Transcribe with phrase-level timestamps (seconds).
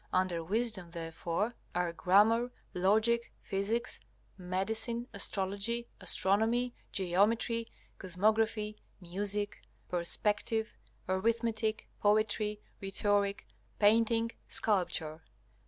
[0.11, 3.99] Under Wisdom therefore are Grammar, Logic, Physics,
[4.35, 7.67] Medicine, Astrology, Astronomy, Geometry,
[7.99, 9.59] Cosmography, Music,
[9.89, 10.73] Perspective,
[11.07, 13.45] Arithmetic, Poetry, Rhetoric,
[13.77, 15.21] Painting, Sculpture.